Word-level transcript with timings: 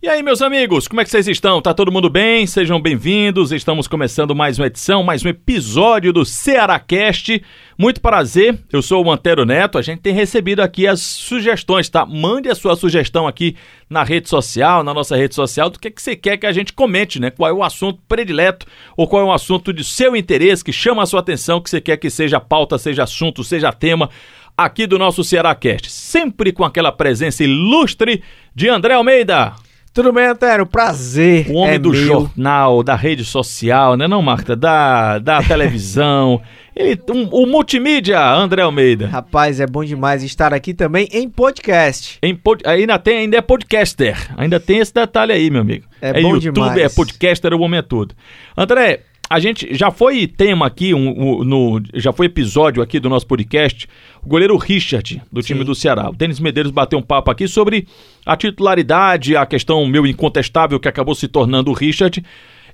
E 0.00 0.08
aí, 0.08 0.22
meus 0.22 0.40
amigos, 0.40 0.86
como 0.86 1.00
é 1.00 1.04
que 1.04 1.10
vocês 1.10 1.26
estão? 1.26 1.60
Tá 1.60 1.74
todo 1.74 1.90
mundo 1.90 2.08
bem? 2.08 2.46
Sejam 2.46 2.80
bem-vindos. 2.80 3.50
Estamos 3.50 3.88
começando 3.88 4.32
mais 4.32 4.56
uma 4.56 4.68
edição, 4.68 5.02
mais 5.02 5.24
um 5.24 5.28
episódio 5.28 6.12
do 6.12 6.24
Cearacast. 6.24 7.42
Muito 7.76 8.00
prazer, 8.00 8.56
eu 8.72 8.80
sou 8.80 9.04
o 9.04 9.10
Antero 9.10 9.44
Neto. 9.44 9.76
A 9.76 9.82
gente 9.82 10.00
tem 10.00 10.14
recebido 10.14 10.60
aqui 10.60 10.86
as 10.86 11.00
sugestões, 11.00 11.88
tá? 11.88 12.06
Mande 12.06 12.48
a 12.48 12.54
sua 12.54 12.76
sugestão 12.76 13.26
aqui 13.26 13.56
na 13.90 14.04
rede 14.04 14.28
social, 14.28 14.84
na 14.84 14.94
nossa 14.94 15.16
rede 15.16 15.34
social, 15.34 15.68
do 15.68 15.80
que, 15.80 15.90
que 15.90 16.00
você 16.00 16.14
quer 16.14 16.36
que 16.36 16.46
a 16.46 16.52
gente 16.52 16.72
comente, 16.72 17.18
né? 17.18 17.32
Qual 17.32 17.50
é 17.50 17.52
o 17.52 17.64
assunto 17.64 18.00
predileto 18.06 18.66
ou 18.96 19.08
qual 19.08 19.22
é 19.22 19.24
o 19.24 19.32
assunto 19.32 19.72
de 19.72 19.82
seu 19.82 20.14
interesse 20.14 20.62
que 20.62 20.72
chama 20.72 21.02
a 21.02 21.06
sua 21.06 21.18
atenção, 21.18 21.60
que 21.60 21.68
você 21.68 21.80
quer 21.80 21.96
que 21.96 22.08
seja 22.08 22.38
pauta, 22.38 22.78
seja 22.78 23.02
assunto, 23.02 23.42
seja 23.42 23.72
tema 23.72 24.08
aqui 24.56 24.86
do 24.86 24.96
nosso 24.96 25.24
Cearacast. 25.24 25.90
Sempre 25.90 26.52
com 26.52 26.64
aquela 26.64 26.92
presença 26.92 27.42
ilustre 27.42 28.22
de 28.54 28.68
André 28.68 28.94
Almeida. 28.94 29.54
Tudo 29.98 30.12
bem, 30.12 30.26
Antero? 30.26 30.64
Prazer. 30.64 31.50
O 31.50 31.54
homem 31.54 31.74
é 31.74 31.78
do 31.80 31.90
meu. 31.90 32.00
jornal, 32.00 32.84
da 32.84 32.94
rede 32.94 33.24
social, 33.24 33.96
né, 33.96 34.06
não, 34.06 34.22
Marta? 34.22 34.54
Da, 34.54 35.18
da 35.18 35.42
televisão. 35.42 36.40
Ele, 36.76 36.96
um, 37.10 37.28
o 37.32 37.46
multimídia, 37.46 38.24
André 38.24 38.62
Almeida. 38.62 39.08
Rapaz, 39.08 39.58
é 39.58 39.66
bom 39.66 39.84
demais 39.84 40.22
estar 40.22 40.54
aqui 40.54 40.72
também 40.72 41.08
em 41.12 41.28
podcast. 41.28 42.16
Em 42.22 42.32
pod, 42.32 42.62
ainda, 42.64 42.96
tem, 42.96 43.18
ainda 43.18 43.38
é 43.38 43.40
podcaster. 43.40 44.16
Ainda 44.36 44.60
tem 44.60 44.78
esse 44.78 44.94
detalhe 44.94 45.32
aí, 45.32 45.50
meu 45.50 45.62
amigo. 45.62 45.84
É 46.00 46.12
bom 46.22 46.36
YouTube, 46.36 46.54
demais. 46.54 46.78
é 46.78 46.88
podcaster 46.88 47.52
o 47.52 47.58
momento 47.58 47.88
todo. 47.88 48.14
André, 48.56 49.00
a 49.28 49.38
gente 49.38 49.74
já 49.74 49.90
foi 49.90 50.26
tema 50.26 50.66
aqui, 50.66 50.94
um, 50.94 51.08
um, 51.08 51.44
no, 51.44 51.82
já 51.94 52.12
foi 52.12 52.26
episódio 52.26 52.82
aqui 52.82 52.98
do 52.98 53.10
nosso 53.10 53.26
podcast, 53.26 53.86
o 54.22 54.28
goleiro 54.28 54.56
Richard, 54.56 55.22
do 55.30 55.42
time 55.42 55.60
Sim. 55.60 55.66
do 55.66 55.74
Ceará. 55.74 56.08
O 56.08 56.14
Denis 56.14 56.40
Medeiros 56.40 56.72
bateu 56.72 56.98
um 56.98 57.02
papo 57.02 57.30
aqui 57.30 57.46
sobre 57.46 57.86
a 58.24 58.36
titularidade, 58.36 59.36
a 59.36 59.44
questão 59.44 59.86
meu 59.86 60.06
incontestável 60.06 60.80
que 60.80 60.88
acabou 60.88 61.14
se 61.14 61.28
tornando 61.28 61.70
o 61.70 61.74
Richard. 61.74 62.24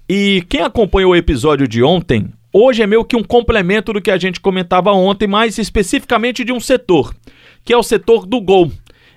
E 0.09 0.45
quem 0.49 0.61
acompanhou 0.61 1.13
o 1.13 1.17
episódio 1.17 1.67
de 1.67 1.83
ontem, 1.83 2.29
hoje 2.53 2.83
é 2.83 2.87
meio 2.87 3.05
que 3.05 3.17
um 3.17 3.25
complemento 3.25 3.93
do 3.93 4.01
que 4.01 4.11
a 4.11 4.19
gente 4.19 4.39
comentava 4.39 4.93
ontem, 4.93 5.27
mais 5.27 5.59
especificamente 5.59 6.45
de 6.45 6.53
um 6.53 6.61
setor, 6.61 7.13
que 7.65 7.73
é 7.73 7.77
o 7.77 7.83
setor 7.83 8.27
do 8.27 8.41
gol. 8.41 8.71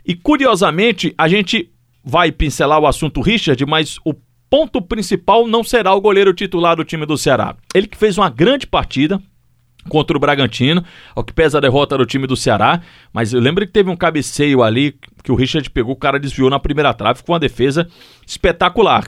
E 0.05 0.15
curiosamente, 0.15 1.13
a 1.17 1.27
gente 1.27 1.69
vai 2.03 2.31
pincelar 2.31 2.79
o 2.79 2.87
assunto 2.87 3.21
Richard, 3.21 3.63
mas 3.65 3.99
o 4.05 4.13
ponto 4.49 4.81
principal 4.81 5.47
não 5.47 5.63
será 5.63 5.93
o 5.93 6.01
goleiro 6.01 6.33
titular 6.33 6.75
do 6.75 6.83
time 6.83 7.05
do 7.05 7.17
Ceará. 7.17 7.55
Ele 7.73 7.87
que 7.87 7.97
fez 7.97 8.17
uma 8.17 8.29
grande 8.29 8.65
partida 8.65 9.21
contra 9.87 10.17
o 10.17 10.19
Bragantino, 10.19 10.83
ao 11.15 11.23
que 11.23 11.33
pesa 11.33 11.57
a 11.57 11.61
derrota 11.61 11.97
do 11.97 12.05
time 12.05 12.27
do 12.27 12.35
Ceará, 12.35 12.81
mas 13.13 13.33
eu 13.33 13.39
lembro 13.39 13.65
que 13.65 13.71
teve 13.71 13.89
um 13.89 13.95
cabeceio 13.95 14.61
ali 14.61 14.95
que 15.23 15.31
o 15.31 15.35
Richard 15.35 15.69
pegou, 15.69 15.93
o 15.93 15.97
cara 15.97 16.19
desviou 16.19 16.49
na 16.49 16.59
primeira 16.59 16.93
trave, 16.93 17.23
com 17.23 17.31
uma 17.31 17.39
defesa 17.39 17.87
espetacular. 18.25 19.07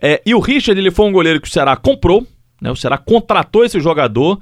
É, 0.00 0.20
e 0.26 0.34
o 0.34 0.40
Richard, 0.40 0.78
ele 0.78 0.90
foi 0.90 1.06
um 1.06 1.12
goleiro 1.12 1.40
que 1.40 1.48
o 1.48 1.50
Ceará 1.50 1.76
comprou, 1.76 2.26
né? 2.60 2.70
O 2.70 2.76
Ceará 2.76 2.98
contratou 2.98 3.64
esse 3.64 3.80
jogador, 3.80 4.40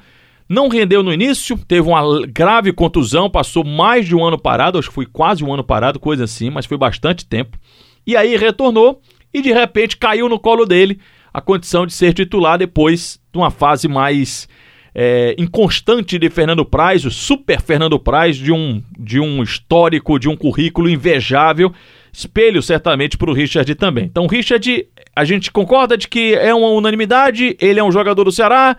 não 0.48 0.69
rendeu 0.69 1.03
no 1.03 1.12
início, 1.12 1.59
teve 1.69 1.89
uma 1.89 2.27
grave 2.27 2.72
contusão, 2.72 3.31
passou 3.31 3.65
mais 3.65 4.06
de 4.06 4.17
um 4.17 4.25
ano 4.25 4.39
parado, 4.39 4.78
acho 4.78 4.89
que 4.89 4.94
foi 4.94 5.06
quase 5.06 5.44
um 5.44 5.53
ano 5.53 5.62
parado, 5.62 6.00
coisa 6.00 6.25
assim, 6.25 6.50
mas 6.50 6.67
foi 6.67 6.77
bastante 6.77 7.27
tempo. 7.27 7.59
E 8.06 8.17
aí 8.17 8.37
retornou 8.37 9.00
e 9.33 9.41
de 9.41 9.53
repente 9.53 9.97
caiu 9.97 10.28
no 10.28 10.39
colo 10.39 10.64
dele 10.67 10.98
a 11.33 11.41
condição 11.41 11.86
de 11.86 11.92
ser 11.92 12.12
titular 12.12 12.59
depois 12.59 13.20
de 13.33 13.39
uma 13.39 13.50
fase 13.50 13.87
mais 13.87 14.48
é, 14.95 15.34
inconstante 15.39 16.19
de 16.19 16.28
Fernando 16.28 16.64
Praz, 16.64 17.05
o 17.05 17.10
super 17.10 17.60
Fernando 17.60 17.99
Praz, 17.99 18.37
de 18.37 18.53
um, 18.53 18.82
de 18.99 19.21
um 19.21 19.43
histórico, 19.43 20.19
de 20.19 20.28
um 20.28 20.37
currículo 20.37 20.88
invejável, 20.88 21.72
espelho 22.12 22.60
certamente 22.60 23.16
para 23.16 23.31
o 23.31 23.34
Richard 23.34 23.72
também. 23.77 24.04
Então, 24.04 24.27
Richard, 24.27 24.87
a 25.15 25.25
gente 25.25 25.50
concorda 25.50 25.97
de 25.97 26.09
que 26.09 26.34
é 26.34 26.53
uma 26.54 26.69
unanimidade, 26.69 27.56
ele 27.60 27.78
é 27.78 27.84
um 27.84 27.93
jogador 27.93 28.25
do 28.25 28.33
Ceará, 28.33 28.77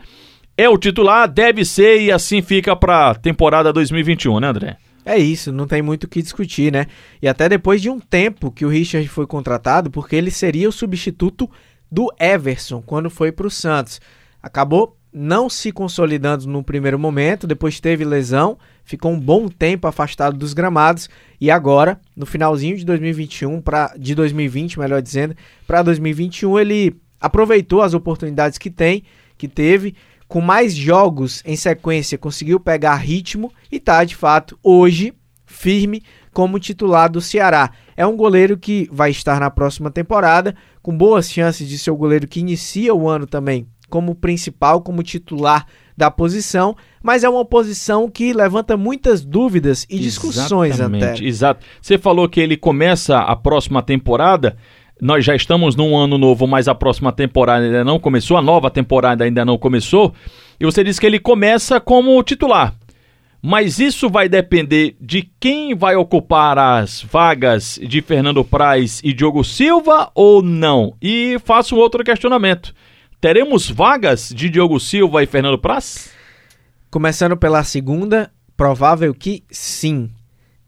é 0.57 0.67
o 0.67 0.77
titular, 0.77 1.29
deve 1.29 1.63
ser 1.63 2.01
e 2.01 2.11
assim 2.11 2.41
fica 2.41 2.75
para 2.75 3.11
a 3.11 3.15
temporada 3.15 3.71
2021, 3.71 4.39
né, 4.39 4.47
André? 4.47 4.77
É 5.05 5.17
isso, 5.17 5.51
não 5.51 5.65
tem 5.65 5.81
muito 5.81 6.03
o 6.03 6.07
que 6.07 6.21
discutir, 6.21 6.71
né? 6.71 6.85
E 7.21 7.27
até 7.27 7.49
depois 7.49 7.81
de 7.81 7.89
um 7.89 7.99
tempo 7.99 8.51
que 8.51 8.65
o 8.65 8.69
Richard 8.69 9.07
foi 9.07 9.25
contratado, 9.25 9.89
porque 9.89 10.15
ele 10.15 10.29
seria 10.29 10.69
o 10.69 10.71
substituto 10.71 11.49
do 11.91 12.11
Everson 12.19 12.81
quando 12.81 13.09
foi 13.09 13.31
para 13.31 13.47
o 13.47 13.51
Santos. 13.51 13.99
Acabou 14.41 14.97
não 15.13 15.49
se 15.49 15.71
consolidando 15.71 16.47
no 16.47 16.63
primeiro 16.63 16.97
momento, 16.97 17.45
depois 17.45 17.79
teve 17.79 18.05
lesão, 18.05 18.57
ficou 18.83 19.11
um 19.11 19.19
bom 19.19 19.49
tempo 19.49 19.87
afastado 19.87 20.37
dos 20.37 20.53
gramados 20.53 21.09
e 21.39 21.51
agora, 21.51 21.99
no 22.15 22.25
finalzinho 22.25 22.77
de 22.77 22.85
2021 22.85 23.59
para 23.61 23.93
de 23.97 24.15
2020, 24.15 24.79
melhor 24.79 25.01
dizendo, 25.01 25.35
para 25.67 25.81
2021 25.81 26.59
ele 26.59 26.95
aproveitou 27.19 27.81
as 27.81 27.93
oportunidades 27.93 28.57
que 28.57 28.69
tem, 28.69 29.03
que 29.37 29.47
teve, 29.47 29.95
com 30.31 30.39
mais 30.39 30.73
jogos 30.73 31.43
em 31.45 31.57
sequência 31.57 32.17
conseguiu 32.17 32.57
pegar 32.57 32.95
ritmo 32.95 33.51
e 33.69 33.81
tá 33.81 34.01
de 34.05 34.15
fato 34.15 34.57
hoje 34.63 35.13
firme 35.45 36.01
como 36.31 36.57
titular 36.57 37.11
do 37.11 37.19
Ceará. 37.19 37.71
É 37.97 38.07
um 38.07 38.15
goleiro 38.15 38.57
que 38.57 38.87
vai 38.93 39.11
estar 39.11 39.41
na 39.41 39.51
próxima 39.51 39.91
temporada, 39.91 40.55
com 40.81 40.97
boas 40.97 41.29
chances 41.29 41.67
de 41.67 41.77
ser 41.77 41.91
o 41.91 41.97
goleiro 41.97 42.29
que 42.29 42.39
inicia 42.39 42.95
o 42.95 43.09
ano 43.09 43.27
também 43.27 43.67
como 43.89 44.15
principal, 44.15 44.81
como 44.81 45.03
titular 45.03 45.67
da 45.97 46.09
posição, 46.09 46.77
mas 47.03 47.25
é 47.25 47.29
uma 47.29 47.43
posição 47.43 48.09
que 48.09 48.31
levanta 48.31 48.77
muitas 48.77 49.25
dúvidas 49.25 49.85
e 49.89 49.99
discussões, 49.99 50.75
Exatamente, 50.75 51.03
Antero. 51.03 51.25
Exato. 51.25 51.65
Você 51.81 51.97
falou 51.97 52.29
que 52.29 52.39
ele 52.39 52.55
começa 52.55 53.19
a 53.19 53.35
próxima 53.35 53.83
temporada. 53.83 54.55
Nós 55.01 55.25
já 55.25 55.35
estamos 55.35 55.75
num 55.75 55.97
ano 55.97 56.15
novo, 56.15 56.45
mas 56.45 56.67
a 56.67 56.75
próxima 56.75 57.11
temporada 57.11 57.65
ainda 57.65 57.83
não 57.83 57.97
começou, 57.97 58.37
a 58.37 58.41
nova 58.41 58.69
temporada 58.69 59.23
ainda 59.23 59.43
não 59.43 59.57
começou. 59.57 60.13
E 60.59 60.63
você 60.63 60.83
disse 60.83 61.01
que 61.01 61.07
ele 61.07 61.17
começa 61.17 61.79
como 61.79 62.21
titular. 62.21 62.75
Mas 63.41 63.79
isso 63.79 64.07
vai 64.07 64.29
depender 64.29 64.95
de 65.01 65.27
quem 65.39 65.73
vai 65.73 65.95
ocupar 65.95 66.59
as 66.59 67.01
vagas 67.01 67.79
de 67.81 67.99
Fernando 68.03 68.45
Praz 68.45 69.01
e 69.03 69.11
Diogo 69.11 69.43
Silva 69.43 70.11
ou 70.13 70.43
não? 70.43 70.95
E 71.01 71.39
faço 71.43 71.75
outro 71.75 72.03
questionamento. 72.03 72.71
Teremos 73.19 73.67
vagas 73.67 74.29
de 74.29 74.51
Diogo 74.51 74.79
Silva 74.79 75.23
e 75.23 75.25
Fernando 75.25 75.57
Praz? 75.57 76.11
Começando 76.91 77.35
pela 77.35 77.63
segunda, 77.63 78.31
provável 78.55 79.15
que 79.15 79.43
sim. 79.49 80.11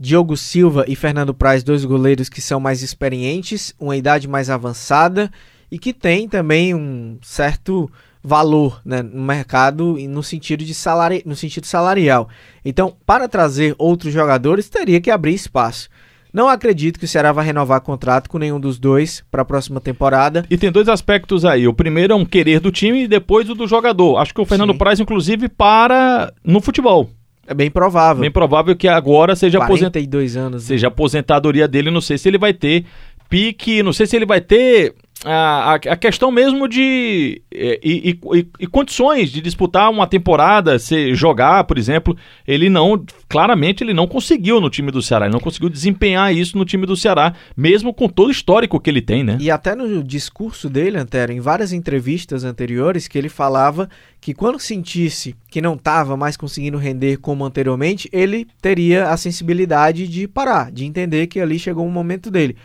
Diogo 0.03 0.35
Silva 0.35 0.83
e 0.85 0.97
Fernando 0.97 1.33
Praz, 1.33 1.63
dois 1.63 1.85
goleiros 1.85 2.27
que 2.27 2.41
são 2.41 2.59
mais 2.59 2.81
experientes, 2.81 3.73
uma 3.79 3.95
idade 3.95 4.27
mais 4.27 4.49
avançada 4.49 5.31
e 5.71 5.79
que 5.79 5.93
têm 5.93 6.27
também 6.27 6.75
um 6.75 7.17
certo 7.21 7.89
valor 8.21 8.81
né, 8.83 9.01
no 9.01 9.23
mercado 9.23 9.97
e 9.97 10.05
no 10.05 10.21
sentido, 10.21 10.65
de 10.65 10.73
salari... 10.73 11.23
no 11.25 11.37
sentido 11.37 11.65
salarial. 11.65 12.27
Então, 12.65 12.93
para 13.05 13.29
trazer 13.29 13.75
outros 13.77 14.11
jogadores, 14.11 14.67
teria 14.67 14.99
que 14.99 15.09
abrir 15.09 15.35
espaço. 15.35 15.87
Não 16.33 16.49
acredito 16.49 16.99
que 16.99 17.05
o 17.05 17.07
Ceará 17.07 17.31
vai 17.31 17.45
renovar 17.45 17.79
contrato 17.79 18.29
com 18.29 18.37
nenhum 18.37 18.59
dos 18.59 18.77
dois 18.77 19.23
para 19.31 19.43
a 19.43 19.45
próxima 19.45 19.79
temporada. 19.79 20.45
E 20.49 20.57
tem 20.57 20.69
dois 20.69 20.89
aspectos 20.89 21.45
aí. 21.45 21.65
O 21.65 21.73
primeiro 21.73 22.11
é 22.11 22.15
um 22.15 22.25
querer 22.25 22.59
do 22.59 22.73
time 22.73 23.03
e 23.03 23.07
depois 23.07 23.49
o 23.49 23.55
do 23.55 23.67
jogador. 23.67 24.17
Acho 24.17 24.33
que 24.33 24.41
o 24.41 24.45
Fernando 24.45 24.73
Sim. 24.73 24.79
Praz, 24.79 24.99
inclusive, 24.99 25.47
para 25.47 26.33
no 26.43 26.59
futebol. 26.59 27.09
É 27.45 27.53
bem 27.53 27.69
provável. 27.69 28.21
Bem 28.21 28.31
provável 28.31 28.75
que 28.75 28.87
agora 28.87 29.35
seja, 29.35 29.57
aposent... 29.57 29.91
42 29.91 30.37
anos. 30.37 30.63
seja 30.63 30.87
a 30.87 30.89
aposentadoria 30.89 31.67
dele. 31.67 31.91
Não 31.91 32.01
sei 32.01 32.17
se 32.17 32.27
ele 32.27 32.37
vai 32.37 32.53
ter 32.53 32.85
pique, 33.29 33.81
não 33.83 33.91
sei 33.91 34.05
se 34.05 34.15
ele 34.15 34.25
vai 34.25 34.39
ter 34.39 34.93
a, 35.25 35.75
a, 35.75 35.95
questão 35.95 36.29
mesmo 36.31 36.67
de 36.67 37.41
e, 37.51 37.79
e- 37.83 38.19
e- 38.39 38.47
e 38.59 38.67
condições 38.67 39.29
de 39.31 39.41
disputar 39.41 39.89
uma 39.89 40.05
temporada, 40.05 40.77
se 40.77 41.15
jogar, 41.15 41.63
por 41.63 41.77
exemplo, 41.77 42.15
ele 42.47 42.69
não, 42.69 43.03
claramente 43.29 43.83
ele 43.83 43.93
não 43.93 44.05
conseguiu 44.05 44.59
no 44.59 44.69
time 44.69 44.91
do 44.91 45.01
Ceará, 45.01 45.25
ele 45.25 45.33
não 45.33 45.39
conseguiu 45.39 45.69
desempenhar 45.69 46.35
isso 46.35 46.57
no 46.57 46.65
time 46.65 46.85
do 46.85 46.95
Ceará, 46.97 47.33
mesmo 47.55 47.93
com 47.93 48.09
todo 48.09 48.27
o 48.27 48.31
histórico 48.31 48.79
que 48.79 48.89
ele 48.89 49.01
tem, 49.01 49.23
né? 49.23 49.37
E 49.39 49.49
até 49.49 49.75
no 49.75 50.03
discurso 50.03 50.69
dele, 50.69 50.97
Antero, 50.97 51.31
em 51.31 51.39
várias 51.39 51.71
entrevistas 51.71 52.43
anteriores, 52.43 53.07
que 53.07 53.17
ele 53.17 53.29
falava 53.29 53.89
que 54.19 54.33
quando 54.33 54.59
sentisse 54.59 55.35
que 55.49 55.61
não 55.61 55.75
estava 55.75 56.17
mais 56.17 56.35
conseguindo 56.35 56.77
render 56.77 57.17
como 57.17 57.45
anteriormente, 57.45 58.09
ele 58.11 58.47
teria 58.61 59.09
a 59.09 59.17
sensibilidade 59.17 60.07
de 60.07 60.27
parar, 60.27 60.71
de 60.71 60.85
entender 60.85 61.27
que 61.27 61.39
ali 61.39 61.57
chegou 61.57 61.85
um 61.85 61.91
momento 61.91 62.29
dele. 62.29 62.55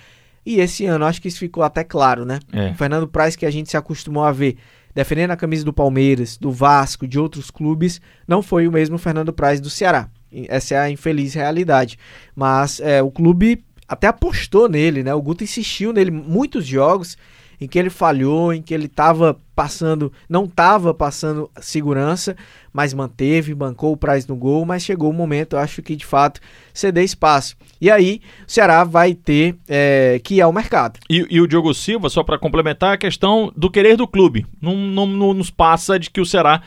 E 0.48 0.60
esse 0.60 0.86
ano, 0.86 1.04
acho 1.04 1.20
que 1.20 1.28
isso 1.28 1.40
ficou 1.40 1.62
até 1.62 1.84
claro, 1.84 2.24
né? 2.24 2.40
É. 2.50 2.70
O 2.70 2.74
Fernando 2.74 3.06
Praz, 3.06 3.36
que 3.36 3.44
a 3.44 3.50
gente 3.50 3.68
se 3.68 3.76
acostumou 3.76 4.24
a 4.24 4.32
ver 4.32 4.56
defendendo 4.94 5.30
a 5.30 5.36
camisa 5.36 5.62
do 5.62 5.74
Palmeiras, 5.74 6.38
do 6.38 6.50
Vasco, 6.50 7.06
de 7.06 7.18
outros 7.18 7.50
clubes, 7.50 8.00
não 8.26 8.40
foi 8.42 8.66
o 8.66 8.72
mesmo 8.72 8.96
Fernando 8.96 9.30
Praz 9.30 9.60
do 9.60 9.68
Ceará. 9.68 10.08
Essa 10.48 10.76
é 10.76 10.78
a 10.78 10.90
infeliz 10.90 11.34
realidade. 11.34 11.98
Mas 12.34 12.80
é, 12.80 13.02
o 13.02 13.10
clube 13.10 13.62
até 13.86 14.06
apostou 14.06 14.70
nele, 14.70 15.02
né? 15.02 15.12
O 15.12 15.20
Guto 15.20 15.44
insistiu 15.44 15.92
nele 15.92 16.10
muitos 16.10 16.64
jogos 16.66 17.18
em 17.60 17.66
que 17.66 17.78
ele 17.78 17.90
falhou, 17.90 18.52
em 18.52 18.62
que 18.62 18.72
ele 18.72 18.86
estava 18.86 19.38
passando, 19.54 20.12
não 20.28 20.44
estava 20.44 20.94
passando 20.94 21.50
segurança, 21.60 22.36
mas 22.72 22.94
manteve, 22.94 23.54
bancou 23.54 23.92
o 23.92 23.96
Praz 23.96 24.26
no 24.26 24.36
gol, 24.36 24.64
mas 24.64 24.84
chegou 24.84 25.10
o 25.10 25.12
momento, 25.12 25.56
eu 25.56 25.58
acho 25.58 25.82
que 25.82 25.96
de 25.96 26.06
fato 26.06 26.40
ceder 26.72 27.02
espaço. 27.02 27.56
E 27.80 27.90
aí 27.90 28.20
o 28.46 28.50
Ceará 28.50 28.84
vai 28.84 29.14
ter 29.14 29.56
é, 29.68 30.20
que 30.22 30.36
ir 30.36 30.40
ao 30.40 30.52
mercado. 30.52 31.00
E, 31.10 31.26
e 31.28 31.40
o 31.40 31.46
Diogo 31.46 31.74
Silva, 31.74 32.08
só 32.08 32.22
para 32.22 32.38
complementar, 32.38 32.94
a 32.94 32.98
questão 32.98 33.52
do 33.56 33.70
querer 33.70 33.96
do 33.96 34.06
clube. 34.06 34.46
Não, 34.60 34.76
não, 34.76 35.06
não 35.06 35.34
nos 35.34 35.50
passa 35.50 35.98
de 35.98 36.10
que 36.10 36.20
o 36.20 36.26
Ceará 36.26 36.62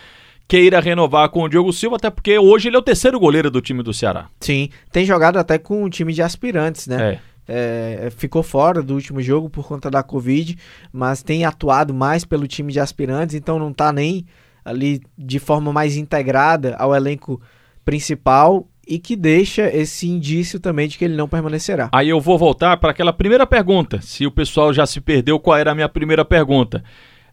queira 0.52 0.82
renovar 0.82 1.30
com 1.30 1.44
o 1.44 1.48
Diogo 1.48 1.72
Silva, 1.72 1.96
até 1.96 2.10
porque 2.10 2.38
hoje 2.38 2.68
ele 2.68 2.76
é 2.76 2.80
o 2.80 2.82
terceiro 2.82 3.18
goleiro 3.18 3.50
do 3.50 3.62
time 3.62 3.82
do 3.82 3.94
Ceará. 3.94 4.28
Sim, 4.42 4.68
tem 4.92 5.06
jogado 5.06 5.38
até 5.38 5.58
com 5.58 5.82
o 5.86 5.90
time 5.90 6.12
de 6.12 6.22
aspirantes, 6.22 6.88
né? 6.88 7.14
É. 7.14 7.31
É, 7.48 8.10
ficou 8.16 8.44
fora 8.44 8.82
do 8.82 8.94
último 8.94 9.22
jogo 9.22 9.50
por 9.50 9.68
conta 9.68 9.90
da 9.90 10.04
Covid, 10.04 10.58
mas 10.92 11.24
tem 11.24 11.44
atuado 11.44 11.94
mais 11.94 12.24
pelo 12.24 12.48
time 12.48 12.72
de 12.72 12.80
aspirantes, 12.80 13.36
então 13.36 13.60
não 13.60 13.72
está 13.72 13.92
nem 13.92 14.26
ali 14.64 15.02
de 15.18 15.40
forma 15.40 15.74
mais 15.74 15.98
integrada 15.98 16.76
ao 16.78 16.96
elenco 16.96 17.42
principal 17.84 18.68
e 18.88 19.00
que 19.00 19.16
deixa 19.16 19.68
esse 19.76 20.08
indício 20.08 20.60
também 20.60 20.88
de 20.88 20.98
que 20.98 21.06
ele 21.06 21.16
não 21.16 21.28
permanecerá. 21.28 21.90
Aí 21.94 22.10
eu 22.10 22.20
vou 22.20 22.38
voltar 22.38 22.78
para 22.78 22.92
aquela 22.92 23.14
primeira 23.14 23.46
pergunta, 23.46 24.02
se 24.02 24.26
o 24.26 24.32
pessoal 24.32 24.74
já 24.74 24.86
se 24.86 25.00
perdeu, 25.00 25.40
qual 25.40 25.58
era 25.58 25.72
a 25.72 25.76
minha 25.76 25.90
primeira 25.90 26.26
pergunta? 26.26 26.84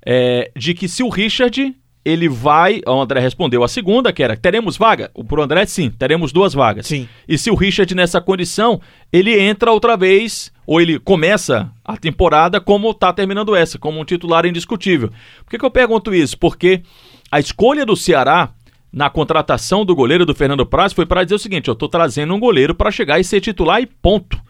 É, 0.05 0.51
de 0.57 0.75
que 0.75 0.89
se 0.89 1.03
o 1.03 1.09
Richard 1.09 1.77
ele 2.09 2.29
vai. 2.29 2.81
O 2.87 3.01
André 3.03 3.21
respondeu 3.21 3.63
a 3.63 3.69
segunda, 3.69 4.13
que 4.13 4.23
era: 4.23 4.37
teremos 4.37 4.79
vaga? 4.79 5.11
Pro 5.27 5.43
André, 5.43 5.67
sim, 5.67 5.91
teremos 5.91 6.33
duas 6.33 6.55
vagas. 6.55 6.87
Sim. 6.87 7.07
E 7.29 7.37
se 7.37 7.51
o 7.51 7.55
Richard, 7.55 7.95
nessa 7.95 8.21
condição, 8.21 8.81
ele 9.13 9.39
entra 9.39 9.71
outra 9.71 9.97
vez, 9.97 10.51
ou 10.67 10.81
ele 10.81 10.99
começa 10.99 11.71
a 11.85 11.97
temporada 11.97 12.61
como 12.61 12.91
está 12.91 13.13
terminando 13.13 13.55
essa, 13.55 13.79
como 13.79 14.01
um 14.01 14.05
titular 14.05 14.47
indiscutível. 14.47 15.11
Por 15.45 15.51
que, 15.51 15.59
que 15.59 15.65
eu 15.65 15.71
pergunto 15.71 16.15
isso? 16.15 16.39
Porque 16.39 16.83
a 17.31 17.39
escolha 17.39 17.85
do 17.85 17.95
Ceará 17.95 18.51
na 18.91 19.11
contratação 19.11 19.85
do 19.85 19.95
goleiro 19.95 20.25
do 20.25 20.35
Fernando 20.35 20.65
Praz 20.65 20.95
foi 20.95 21.05
para 21.05 21.25
dizer 21.25 21.35
o 21.35 21.39
seguinte: 21.39 21.69
eu 21.69 21.75
estou 21.75 21.91
trazendo 21.91 22.35
um 22.35 22.41
goleiro 22.41 22.75
para 22.75 22.91
chegar 22.91 23.21
e 23.21 23.25
ser 23.25 23.43
titular 23.43 23.83
e 23.83 23.87
ponto 23.87 24.41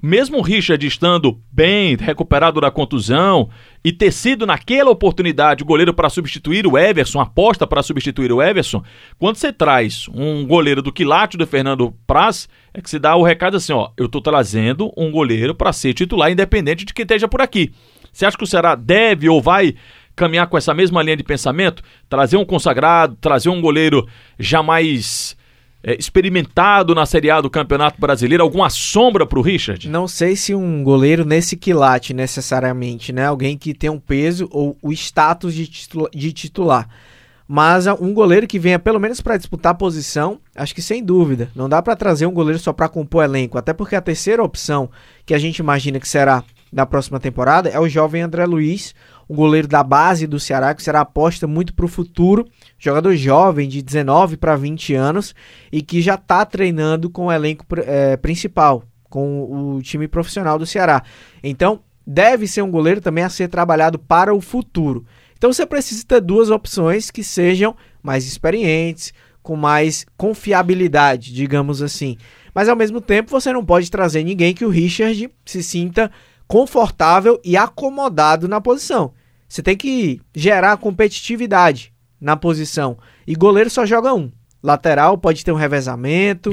mesmo 0.00 0.38
o 0.38 0.42
Richard 0.42 0.86
estando 0.86 1.40
bem 1.50 1.96
recuperado 1.96 2.60
da 2.60 2.70
contusão 2.70 3.48
e 3.82 3.92
ter 3.92 4.12
sido 4.12 4.46
naquela 4.46 4.90
oportunidade 4.90 5.62
o 5.62 5.66
goleiro 5.66 5.94
para 5.94 6.10
substituir 6.10 6.66
o 6.66 6.76
Everson, 6.76 7.20
aposta 7.20 7.66
para 7.66 7.82
substituir 7.82 8.30
o 8.30 8.42
Everson, 8.42 8.82
quando 9.18 9.36
você 9.36 9.52
traz 9.52 10.06
um 10.14 10.46
goleiro 10.46 10.82
do 10.82 10.92
quilate 10.92 11.36
do 11.36 11.46
Fernando 11.46 11.94
Praz, 12.06 12.48
é 12.74 12.80
que 12.80 12.90
se 12.90 12.98
dá 12.98 13.16
o 13.16 13.22
recado 13.22 13.56
assim, 13.56 13.72
ó, 13.72 13.90
eu 13.96 14.06
estou 14.06 14.20
trazendo 14.20 14.92
um 14.96 15.10
goleiro 15.10 15.54
para 15.54 15.72
ser 15.72 15.94
titular 15.94 16.30
independente 16.30 16.84
de 16.84 16.92
quem 16.92 17.04
esteja 17.04 17.26
por 17.26 17.40
aqui. 17.40 17.72
Você 18.12 18.26
acha 18.26 18.36
que 18.36 18.44
o 18.44 18.46
Ceará 18.46 18.74
deve 18.74 19.28
ou 19.28 19.40
vai 19.40 19.74
caminhar 20.14 20.46
com 20.46 20.56
essa 20.56 20.72
mesma 20.72 21.02
linha 21.02 21.16
de 21.16 21.24
pensamento? 21.24 21.82
Trazer 22.08 22.36
um 22.36 22.44
consagrado, 22.44 23.16
trazer 23.20 23.48
um 23.48 23.60
goleiro 23.60 24.06
jamais 24.38 25.36
é, 25.86 25.96
experimentado 25.96 26.96
na 26.96 27.06
Série 27.06 27.30
A 27.30 27.40
do 27.40 27.48
Campeonato 27.48 28.00
Brasileiro? 28.00 28.42
Alguma 28.42 28.68
sombra 28.68 29.24
para 29.24 29.38
o 29.38 29.42
Richard? 29.42 29.88
Não 29.88 30.08
sei 30.08 30.34
se 30.34 30.52
um 30.52 30.82
goleiro 30.82 31.24
nesse 31.24 31.56
quilate 31.56 32.12
necessariamente, 32.12 33.12
né? 33.12 33.26
Alguém 33.26 33.56
que 33.56 33.72
tem 33.72 33.88
um 33.88 34.00
peso 34.00 34.48
ou 34.50 34.76
o 34.82 34.92
status 34.92 35.54
de, 35.54 35.68
titula 35.68 36.10
de 36.12 36.32
titular. 36.32 36.88
Mas 37.46 37.86
um 37.86 38.12
goleiro 38.12 38.48
que 38.48 38.58
venha 38.58 38.80
pelo 38.80 38.98
menos 38.98 39.20
para 39.20 39.36
disputar 39.36 39.70
a 39.70 39.76
posição, 39.76 40.40
acho 40.56 40.74
que 40.74 40.82
sem 40.82 41.04
dúvida. 41.04 41.48
Não 41.54 41.68
dá 41.68 41.80
para 41.80 41.94
trazer 41.94 42.26
um 42.26 42.32
goleiro 42.32 42.58
só 42.58 42.72
para 42.72 42.88
compor 42.88 43.22
elenco, 43.22 43.56
até 43.56 43.72
porque 43.72 43.94
a 43.94 44.00
terceira 44.00 44.42
opção 44.42 44.90
que 45.24 45.32
a 45.32 45.38
gente 45.38 45.58
imagina 45.58 46.00
que 46.00 46.08
será 46.08 46.42
na 46.72 46.84
próxima 46.84 47.20
temporada 47.20 47.68
é 47.68 47.78
o 47.78 47.88
jovem 47.88 48.22
André 48.22 48.44
Luiz, 48.44 48.92
um 49.28 49.34
goleiro 49.34 49.66
da 49.66 49.82
base 49.82 50.26
do 50.26 50.38
Ceará, 50.38 50.74
que 50.74 50.82
será 50.82 51.00
aposta 51.00 51.46
muito 51.46 51.74
para 51.74 51.84
o 51.84 51.88
futuro, 51.88 52.46
jogador 52.78 53.14
jovem 53.16 53.68
de 53.68 53.82
19 53.82 54.36
para 54.36 54.56
20 54.56 54.94
anos 54.94 55.34
e 55.72 55.82
que 55.82 56.00
já 56.00 56.14
está 56.14 56.44
treinando 56.44 57.10
com 57.10 57.26
o 57.26 57.32
elenco 57.32 57.64
é, 57.78 58.16
principal, 58.16 58.84
com 59.10 59.76
o 59.76 59.82
time 59.82 60.06
profissional 60.06 60.58
do 60.58 60.66
Ceará. 60.66 61.02
Então, 61.42 61.80
deve 62.06 62.46
ser 62.46 62.62
um 62.62 62.70
goleiro 62.70 63.00
também 63.00 63.24
a 63.24 63.28
ser 63.28 63.48
trabalhado 63.48 63.98
para 63.98 64.32
o 64.32 64.40
futuro. 64.40 65.04
Então, 65.36 65.52
você 65.52 65.66
precisa 65.66 66.04
ter 66.06 66.20
duas 66.20 66.50
opções 66.50 67.10
que 67.10 67.22
sejam 67.22 67.74
mais 68.02 68.26
experientes, 68.26 69.12
com 69.42 69.56
mais 69.56 70.06
confiabilidade, 70.16 71.32
digamos 71.32 71.82
assim. 71.82 72.16
Mas 72.54 72.68
ao 72.68 72.76
mesmo 72.76 73.00
tempo, 73.00 73.30
você 73.30 73.52
não 73.52 73.64
pode 73.64 73.90
trazer 73.90 74.24
ninguém 74.24 74.54
que 74.54 74.64
o 74.64 74.70
Richard 74.70 75.30
se 75.44 75.62
sinta 75.62 76.10
confortável 76.48 77.40
e 77.44 77.56
acomodado 77.56 78.48
na 78.48 78.60
posição. 78.60 79.12
Você 79.48 79.62
tem 79.62 79.76
que 79.76 80.20
gerar 80.34 80.76
competitividade 80.76 81.92
na 82.20 82.36
posição. 82.36 82.98
E 83.26 83.34
goleiro 83.34 83.70
só 83.70 83.86
joga 83.86 84.12
um. 84.14 84.30
Lateral 84.62 85.16
pode 85.16 85.44
ter 85.44 85.52
um 85.52 85.56
revezamento. 85.56 86.52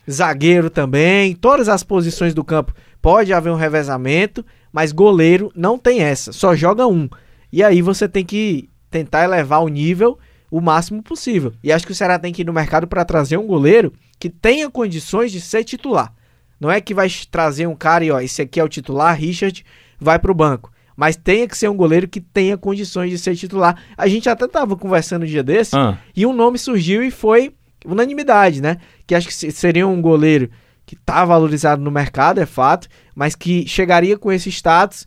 zagueiro 0.10 0.70
também. 0.70 1.34
Todas 1.34 1.68
as 1.68 1.82
posições 1.82 2.32
do 2.32 2.44
campo 2.44 2.74
pode 3.02 3.32
haver 3.32 3.50
um 3.50 3.56
revezamento. 3.56 4.44
Mas 4.72 4.92
goleiro 4.92 5.52
não 5.54 5.78
tem 5.78 6.00
essa. 6.00 6.32
Só 6.32 6.54
joga 6.54 6.86
um. 6.86 7.08
E 7.52 7.62
aí 7.62 7.82
você 7.82 8.08
tem 8.08 8.24
que 8.24 8.68
tentar 8.90 9.24
elevar 9.24 9.62
o 9.62 9.68
nível 9.68 10.18
o 10.50 10.60
máximo 10.60 11.02
possível. 11.02 11.52
E 11.62 11.70
acho 11.70 11.86
que 11.86 11.92
o 11.92 11.94
Ceará 11.94 12.18
tem 12.18 12.32
que 12.32 12.42
ir 12.42 12.44
no 12.44 12.52
mercado 12.52 12.86
para 12.86 13.04
trazer 13.04 13.36
um 13.36 13.46
goleiro 13.46 13.92
que 14.18 14.30
tenha 14.30 14.70
condições 14.70 15.30
de 15.30 15.40
ser 15.40 15.64
titular. 15.64 16.12
Não 16.58 16.70
é 16.70 16.80
que 16.80 16.94
vai 16.94 17.08
trazer 17.30 17.66
um 17.66 17.76
cara 17.76 18.04
e 18.04 18.10
ó, 18.10 18.20
esse 18.20 18.42
aqui 18.42 18.58
é 18.58 18.64
o 18.64 18.68
titular, 18.68 19.16
Richard, 19.16 19.64
vai 19.98 20.18
para 20.18 20.32
o 20.32 20.34
banco. 20.34 20.72
Mas 20.98 21.14
tenha 21.14 21.46
que 21.46 21.56
ser 21.56 21.70
um 21.70 21.76
goleiro 21.76 22.08
que 22.08 22.20
tenha 22.20 22.58
condições 22.58 23.08
de 23.08 23.18
ser 23.18 23.36
titular. 23.36 23.80
A 23.96 24.08
gente 24.08 24.28
até 24.28 24.48
tava 24.48 24.74
conversando 24.74 25.22
um 25.22 25.26
dia 25.26 25.44
desse 25.44 25.76
ah. 25.76 25.96
e 26.16 26.26
um 26.26 26.32
nome 26.32 26.58
surgiu 26.58 27.04
e 27.04 27.10
foi 27.12 27.54
unanimidade, 27.86 28.60
né? 28.60 28.78
Que 29.06 29.14
acho 29.14 29.28
que 29.28 29.52
seria 29.52 29.86
um 29.86 30.02
goleiro 30.02 30.50
que 30.84 30.96
tá 30.96 31.24
valorizado 31.24 31.80
no 31.80 31.90
mercado, 31.92 32.40
é 32.40 32.46
fato, 32.46 32.88
mas 33.14 33.36
que 33.36 33.64
chegaria 33.68 34.18
com 34.18 34.32
esse 34.32 34.48
status 34.48 35.06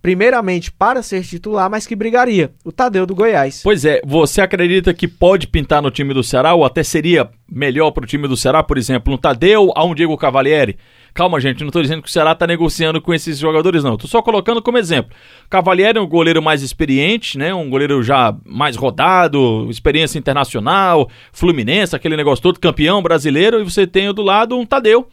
primeiramente 0.00 0.70
para 0.70 1.02
ser 1.02 1.24
titular, 1.24 1.68
mas 1.68 1.84
que 1.84 1.96
brigaria. 1.96 2.52
O 2.64 2.70
Tadeu 2.70 3.04
do 3.04 3.12
Goiás. 3.12 3.62
Pois 3.64 3.84
é, 3.84 4.00
você 4.06 4.40
acredita 4.40 4.94
que 4.94 5.08
pode 5.08 5.48
pintar 5.48 5.82
no 5.82 5.90
time 5.90 6.14
do 6.14 6.22
Ceará 6.22 6.54
ou 6.54 6.64
até 6.64 6.84
seria 6.84 7.28
melhor 7.50 7.90
para 7.90 8.04
o 8.04 8.06
time 8.06 8.28
do 8.28 8.36
Ceará, 8.36 8.62
por 8.62 8.78
exemplo, 8.78 9.12
um 9.12 9.18
Tadeu 9.18 9.72
a 9.74 9.84
um 9.84 9.92
Diego 9.92 10.16
Cavalieri? 10.16 10.78
Calma, 11.16 11.40
gente, 11.40 11.60
não 11.60 11.68
estou 11.68 11.80
dizendo 11.80 12.02
que 12.02 12.10
o 12.10 12.12
Ceará 12.12 12.32
está 12.32 12.46
negociando 12.46 13.00
com 13.00 13.14
esses 13.14 13.38
jogadores, 13.38 13.82
não. 13.82 13.94
Estou 13.94 14.06
só 14.06 14.20
colocando 14.20 14.60
como 14.60 14.76
exemplo. 14.76 15.16
Cavalieri 15.48 15.98
é 15.98 16.02
um 16.02 16.06
goleiro 16.06 16.42
mais 16.42 16.60
experiente, 16.60 17.38
né? 17.38 17.54
Um 17.54 17.70
goleiro 17.70 18.02
já 18.02 18.36
mais 18.44 18.76
rodado, 18.76 19.66
experiência 19.70 20.18
internacional, 20.18 21.08
Fluminense, 21.32 21.96
aquele 21.96 22.18
negócio 22.18 22.42
todo, 22.42 22.60
campeão 22.60 23.00
brasileiro, 23.00 23.62
e 23.62 23.64
você 23.64 23.86
tem 23.86 24.12
do 24.12 24.20
lado 24.20 24.58
um 24.58 24.66
Tadeu 24.66 25.08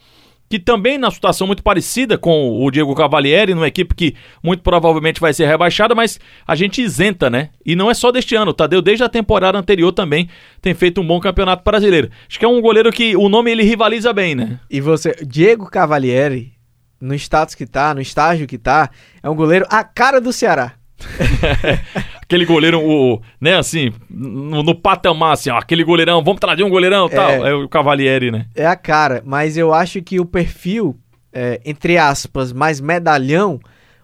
que 0.54 0.60
também 0.60 1.00
na 1.00 1.10
situação 1.10 1.48
muito 1.48 1.64
parecida 1.64 2.16
com 2.16 2.64
o 2.64 2.70
Diego 2.70 2.94
Cavalieri, 2.94 3.56
numa 3.56 3.68
equipe 3.68 3.96
que 3.96 4.16
muito 4.44 4.62
provavelmente 4.62 5.20
vai 5.20 5.34
ser 5.34 5.48
rebaixada, 5.48 5.96
mas 5.96 6.20
a 6.46 6.54
gente 6.54 6.80
isenta, 6.80 7.28
né? 7.28 7.50
E 7.66 7.76
não 7.76 7.90
é 7.90 7.96
só 7.96 8.12
deste 8.12 8.36
ano, 8.36 8.52
o 8.52 8.54
Tadeu 8.54 8.80
desde 8.80 9.04
a 9.04 9.10
temporada 9.10 9.58
anterior 9.58 9.92
também 9.92 10.30
tem 10.62 10.76
feito 10.76 11.02
um 11.02 11.08
bom 11.08 11.20
campeonato 11.20 11.64
brasileiro. 11.64 12.12
Acho 12.30 12.38
que 12.38 12.46
é 12.46 12.48
um 12.48 12.62
goleiro 12.62 12.92
que 12.92 13.16
o 13.16 13.30
nome 13.30 13.50
ele 13.50 13.64
rivaliza 13.64 14.14
bem, 14.14 14.36
né? 14.36 14.60
E 14.70 14.80
você, 14.80 15.16
Diego 15.26 15.68
Cavalieri, 15.72 16.54
no 17.02 17.16
status 17.16 17.56
que 17.56 17.66
tá, 17.66 17.92
no 17.96 18.02
estágio 18.02 18.46
que 18.46 18.60
tá, 18.60 18.92
é 19.24 19.30
um 19.32 19.36
goleiro 19.36 19.66
a 19.72 19.84
cara 19.84 20.22
do 20.22 20.32
Ceará. 20.32 20.74
aquele 22.24 22.46
goleiro, 22.46 22.82
o, 22.82 23.22
né, 23.40 23.56
assim, 23.56 23.92
no, 24.10 24.64
no, 24.64 24.76
patamar, 24.76 25.34
assim, 25.34 25.50
ó, 25.50 25.58
aquele 25.58 25.84
goleirão, 25.84 26.24
vamos 26.24 26.40
trazer 26.40 26.64
um 26.64 26.70
goleirão 26.70 27.08
e 27.08 27.14
é, 27.14 27.16
tal. 27.16 27.30
É 27.48 27.54
o 27.54 27.70
Cavalieri, 27.70 28.32
né? 28.32 28.46
É 28.56 28.66
a 28.66 28.76
cara, 28.76 29.22
mas 29.26 29.58
eu 29.58 29.74
acho 29.74 30.02
que 30.02 30.20
o 30.20 30.26
perfil, 30.26 30.98
é, 31.32 31.62
entre 31.66 31.98
aspas, 31.98 32.52
mais 32.52 32.82
medalhão, 32.82 33.60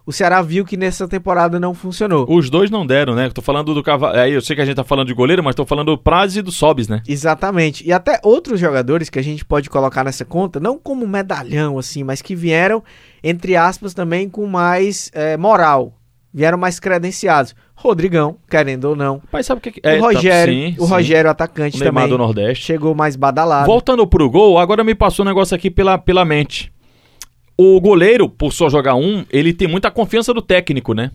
o 0.06 0.12
Ceará 0.12 0.42
viu 0.42 0.66
que 0.66 0.76
nessa 0.76 1.08
temporada 1.08 1.60
não 1.60 1.74
funcionou. 1.74 2.26
Os 2.28 2.50
dois 2.50 2.72
não 2.72 2.86
deram, 2.86 3.14
né? 3.14 3.30
Tô 3.30 3.44
falando 3.44 3.76
do 3.76 3.84
Cavalieri. 3.84 4.24
Aí 4.24 4.34
eu 4.34 4.42
sei 4.42 4.56
que 4.56 4.62
a 4.64 4.66
gente 4.66 4.76
tá 4.76 4.84
falando 4.84 5.08
de 5.08 5.14
goleiro, 5.14 5.44
mas 5.44 5.54
tô 5.54 5.68
falando 5.68 5.92
do 5.92 5.98
Praz 6.00 6.36
e 6.36 6.42
do 6.42 6.52
Sobis, 6.52 6.88
né? 6.88 7.04
Exatamente. 7.08 7.88
E 7.88 7.94
até 7.94 8.20
outros 8.24 8.60
jogadores 8.60 9.08
que 9.08 9.20
a 9.20 9.22
gente 9.22 9.46
pode 9.46 9.70
colocar 9.70 10.04
nessa 10.04 10.26
conta, 10.26 10.60
não 10.60 10.80
como 10.80 11.08
medalhão, 11.08 11.78
assim, 11.78 12.04
mas 12.04 12.24
que 12.24 12.36
vieram, 12.36 12.84
entre 13.24 13.56
aspas, 13.56 13.94
também 13.94 14.28
com 14.28 14.48
mais 14.48 15.12
é, 15.14 15.38
moral 15.38 15.99
vieram 16.34 16.58
mais 16.58 16.80
credenciados. 16.80 17.56
Rodrigão, 17.76 18.38
querendo 18.50 18.86
ou 18.86 18.96
não. 18.96 19.22
Mas 19.32 19.46
sabe 19.46 19.60
o 19.60 19.62
que, 19.62 19.80
é? 19.82 19.98
O 19.98 20.02
Rogério, 20.02 20.54
tá, 20.54 20.70
sim, 20.70 20.76
o 20.78 20.86
Rogério 20.86 21.32
atacante 21.32 21.78
o 21.78 21.80
também. 21.80 22.10
do 22.10 22.18
Nordeste. 22.18 22.66
Chegou 22.66 22.94
mais 22.94 23.16
badalado. 23.16 23.66
Voltando 23.66 24.06
pro 24.06 24.30
gol, 24.30 24.58
agora 24.60 24.84
me 24.84 24.94
passou 24.94 25.24
um 25.24 25.28
negócio 25.28 25.56
aqui 25.56 25.72
pela, 25.72 25.98
pela 25.98 26.26
mente. 26.26 26.72
O 27.58 27.80
goleiro, 27.80 28.30
por 28.30 28.52
só 28.52 28.70
jogar 28.70 28.96
um, 28.96 29.26
ele 29.30 29.54
tem 29.54 29.68
muita 29.68 29.90
confiança 29.92 30.34
do 30.34 30.42
técnico, 30.42 30.94
né? 30.94 31.12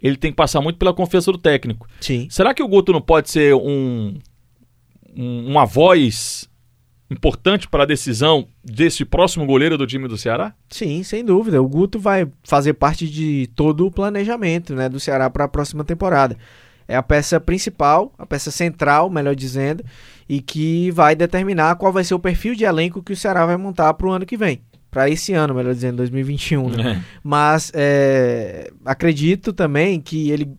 Ele 0.00 0.16
tem 0.16 0.30
que 0.30 0.36
passar 0.36 0.60
muito 0.60 0.78
pela 0.78 0.94
confiança 0.94 1.30
do 1.32 1.38
técnico. 1.38 1.86
Sim. 2.00 2.26
Será 2.30 2.54
que 2.54 2.62
o 2.62 2.68
Guto 2.68 2.92
não 2.92 3.00
pode 3.00 3.30
ser 3.30 3.54
um, 3.54 4.14
um 5.16 5.46
uma 5.46 5.66
voz 5.66 6.48
importante 7.10 7.68
para 7.68 7.84
a 7.84 7.86
decisão 7.86 8.48
desse 8.62 9.04
próximo 9.04 9.46
goleiro 9.46 9.78
do 9.78 9.86
time 9.86 10.06
do 10.06 10.18
Ceará? 10.18 10.54
Sim, 10.68 11.02
sem 11.02 11.24
dúvida. 11.24 11.62
O 11.62 11.68
Guto 11.68 11.98
vai 11.98 12.28
fazer 12.44 12.74
parte 12.74 13.08
de 13.08 13.48
todo 13.54 13.86
o 13.86 13.90
planejamento 13.90 14.74
né, 14.74 14.88
do 14.88 15.00
Ceará 15.00 15.30
para 15.30 15.44
a 15.44 15.48
próxima 15.48 15.84
temporada. 15.84 16.36
É 16.86 16.96
a 16.96 17.02
peça 17.02 17.38
principal, 17.38 18.12
a 18.18 18.24
peça 18.24 18.50
central, 18.50 19.10
melhor 19.10 19.34
dizendo, 19.34 19.84
e 20.28 20.40
que 20.40 20.90
vai 20.90 21.14
determinar 21.14 21.76
qual 21.76 21.92
vai 21.92 22.02
ser 22.02 22.14
o 22.14 22.18
perfil 22.18 22.54
de 22.54 22.64
elenco 22.64 23.02
que 23.02 23.12
o 23.12 23.16
Ceará 23.16 23.44
vai 23.44 23.56
montar 23.56 23.92
para 23.94 24.06
o 24.06 24.10
ano 24.10 24.24
que 24.24 24.36
vem. 24.36 24.60
Para 24.90 25.08
esse 25.10 25.34
ano, 25.34 25.54
melhor 25.54 25.74
dizendo, 25.74 25.98
2021. 25.98 26.70
Né? 26.70 26.92
É. 26.92 27.04
Mas 27.22 27.70
é, 27.74 28.70
acredito 28.86 29.52
também 29.52 30.00
que 30.00 30.30
ele 30.30 30.50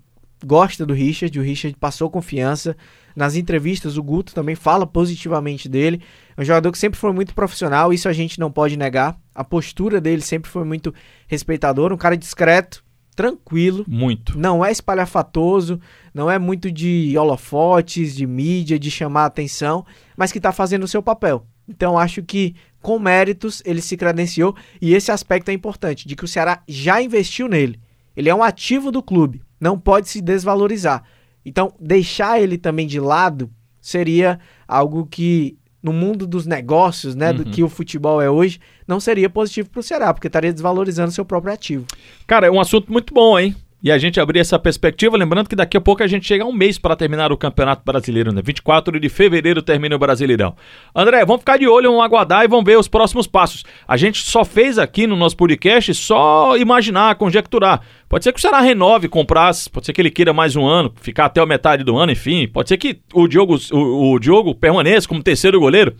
gosta 0.45 0.85
do 0.85 0.93
Richard, 0.93 1.37
o 1.37 1.43
Richard 1.43 1.75
passou 1.77 2.09
confiança. 2.09 2.77
Nas 3.15 3.35
entrevistas, 3.35 3.97
o 3.97 4.03
Guto 4.03 4.33
também 4.33 4.55
fala 4.55 4.85
positivamente 4.85 5.67
dele. 5.67 5.99
Um 6.39 6.45
jogador 6.45 6.71
que 6.71 6.77
sempre 6.77 6.97
foi 6.97 7.11
muito 7.11 7.35
profissional, 7.35 7.91
isso 7.91 8.07
a 8.07 8.13
gente 8.13 8.39
não 8.39 8.49
pode 8.49 8.77
negar. 8.77 9.19
A 9.35 9.43
postura 9.43 9.99
dele 9.99 10.21
sempre 10.21 10.49
foi 10.49 10.63
muito 10.63 10.93
respeitadora, 11.27 11.93
um 11.93 11.97
cara 11.97 12.15
discreto, 12.15 12.81
tranquilo. 13.13 13.83
Muito. 13.85 14.39
Não 14.39 14.63
é 14.63 14.71
espalhafatoso, 14.71 15.81
não 16.13 16.31
é 16.31 16.39
muito 16.39 16.71
de 16.71 17.13
holofotes, 17.17 18.15
de 18.15 18.25
mídia, 18.25 18.79
de 18.79 18.89
chamar 18.89 19.23
a 19.23 19.25
atenção, 19.25 19.85
mas 20.15 20.31
que 20.31 20.37
está 20.37 20.53
fazendo 20.53 20.83
o 20.83 20.87
seu 20.87 21.03
papel. 21.03 21.45
Então 21.67 21.99
acho 21.99 22.23
que 22.23 22.55
com 22.81 22.97
méritos 22.97 23.61
ele 23.65 23.81
se 23.81 23.97
credenciou 23.97 24.55
e 24.81 24.93
esse 24.93 25.11
aspecto 25.11 25.49
é 25.49 25.53
importante, 25.53 26.07
de 26.07 26.15
que 26.15 26.23
o 26.23 26.27
Ceará 26.27 26.63
já 26.65 27.01
investiu 27.01 27.49
nele. 27.49 27.81
Ele 28.15 28.29
é 28.29 28.33
um 28.33 28.41
ativo 28.41 28.93
do 28.93 29.03
clube, 29.03 29.41
não 29.59 29.77
pode 29.77 30.07
se 30.07 30.21
desvalorizar. 30.21 31.03
Então, 31.45 31.73
deixar 31.77 32.41
ele 32.41 32.57
também 32.57 32.87
de 32.87 32.99
lado 33.01 33.51
seria 33.81 34.39
algo 34.65 35.05
que, 35.05 35.57
no 35.81 35.93
mundo 35.93 36.27
dos 36.27 36.45
negócios, 36.45 37.15
né, 37.15 37.31
uhum. 37.31 37.37
do 37.37 37.45
que 37.45 37.63
o 37.63 37.69
futebol 37.69 38.21
é 38.21 38.29
hoje, 38.29 38.59
não 38.87 38.99
seria 38.99 39.29
positivo 39.29 39.69
para 39.69 39.79
o 39.79 39.83
Ceará, 39.83 40.13
porque 40.13 40.27
estaria 40.27 40.51
desvalorizando 40.51 41.11
seu 41.11 41.23
próprio 41.23 41.53
ativo. 41.53 41.85
Cara, 42.27 42.47
é 42.47 42.51
um 42.51 42.59
assunto 42.59 42.91
muito 42.91 43.13
bom, 43.13 43.39
hein? 43.39 43.55
E 43.81 43.89
a 43.91 43.97
gente 43.97 44.19
abrir 44.19 44.39
essa 44.39 44.59
perspectiva, 44.59 45.15
lembrando 45.15 45.47
que 45.47 45.55
daqui 45.55 45.77
a 45.77 45.81
pouco 45.81 46.03
a 46.03 46.07
gente 46.07 46.27
chega 46.27 46.43
a 46.43 46.47
um 46.47 46.51
mês 46.51 46.77
para 46.77 46.97
terminar 46.97 47.31
o 47.31 47.37
Campeonato 47.37 47.81
Brasileiro, 47.85 48.33
né? 48.33 48.41
24 48.43 48.99
de 48.99 49.07
fevereiro 49.07 49.61
termina 49.61 49.95
o 49.95 49.99
Brasileirão. 49.99 50.53
André, 50.93 51.23
vamos 51.25 51.41
ficar 51.41 51.57
de 51.57 51.65
olho, 51.65 51.89
vamos 51.89 52.03
aguardar 52.03 52.43
e 52.43 52.47
vamos 52.47 52.65
ver 52.65 52.77
os 52.77 52.89
próximos 52.89 53.25
passos. 53.25 53.63
A 53.87 53.95
gente 53.95 54.21
só 54.21 54.43
fez 54.43 54.77
aqui 54.77 55.07
no 55.07 55.15
nosso 55.15 55.37
podcast 55.37 55.93
só 55.93 56.57
imaginar, 56.57 57.15
conjecturar. 57.15 57.81
Pode 58.09 58.25
ser 58.25 58.33
que 58.33 58.39
o 58.39 58.41
Ceará 58.41 58.59
renove, 58.59 59.07
comprasse, 59.07 59.69
pode 59.69 59.85
ser 59.85 59.93
que 59.93 60.01
ele 60.01 60.11
queira 60.11 60.33
mais 60.33 60.57
um 60.57 60.65
ano, 60.65 60.91
ficar 60.99 61.25
até 61.25 61.39
a 61.39 61.45
metade 61.45 61.83
do 61.83 61.97
ano, 61.97 62.11
enfim. 62.11 62.49
Pode 62.49 62.67
ser 62.67 62.77
que 62.77 62.99
o 63.13 63.29
Diogo, 63.29 63.57
o, 63.71 64.13
o 64.13 64.19
Diogo 64.19 64.53
permaneça 64.53 65.07
como 65.07 65.23
terceiro 65.23 65.57
goleiro. 65.57 65.95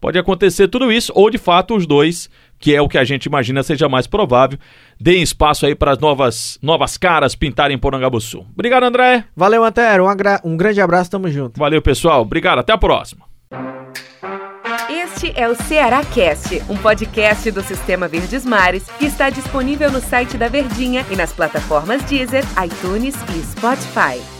Pode 0.00 0.18
acontecer 0.18 0.66
tudo 0.66 0.90
isso, 0.90 1.12
ou 1.14 1.30
de 1.30 1.38
fato 1.38 1.76
os 1.76 1.86
dois 1.86 2.28
que 2.62 2.74
é 2.74 2.80
o 2.80 2.88
que 2.88 2.96
a 2.96 3.02
gente 3.02 3.26
imagina 3.26 3.62
seja 3.64 3.88
mais 3.88 4.06
provável. 4.06 4.56
Deem 4.98 5.20
espaço 5.20 5.66
aí 5.66 5.74
para 5.74 5.90
as 5.90 5.98
novas, 5.98 6.58
novas 6.62 6.96
caras 6.96 7.34
pintarem 7.34 7.76
Porangabuçu. 7.76 8.46
Obrigado, 8.54 8.84
André. 8.84 9.24
Valeu, 9.36 9.64
Antero. 9.64 10.06
Um, 10.06 10.52
um 10.52 10.56
grande 10.56 10.80
abraço, 10.80 11.10
tamo 11.10 11.28
junto. 11.28 11.58
Valeu, 11.58 11.82
pessoal. 11.82 12.22
Obrigado, 12.22 12.60
até 12.60 12.72
a 12.72 12.78
próxima. 12.78 13.26
Este 14.88 15.32
é 15.34 15.48
o 15.48 15.54
Ceará 15.56 16.04
Cast, 16.04 16.62
um 16.68 16.76
podcast 16.76 17.50
do 17.50 17.62
Sistema 17.62 18.06
Verdes 18.06 18.46
Mares 18.46 18.84
que 18.98 19.06
está 19.06 19.28
disponível 19.28 19.90
no 19.90 20.00
site 20.00 20.38
da 20.38 20.48
Verdinha 20.48 21.04
e 21.10 21.16
nas 21.16 21.32
plataformas 21.32 22.02
Deezer, 22.04 22.44
iTunes 22.64 23.16
e 23.36 23.42
Spotify. 23.42 24.31